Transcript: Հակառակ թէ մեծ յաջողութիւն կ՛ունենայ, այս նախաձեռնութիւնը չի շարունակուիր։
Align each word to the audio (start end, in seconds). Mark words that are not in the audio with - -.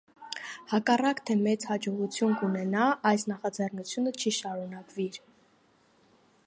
Հակառակ 0.69 1.19
թէ 1.29 1.35
մեծ 1.41 1.65
յաջողութիւն 1.71 2.33
կ՛ունենայ, 2.39 2.87
այս 3.11 3.27
նախաձեռնութիւնը 3.33 4.17
չի 4.23 4.35
շարունակուիր։ 4.41 5.23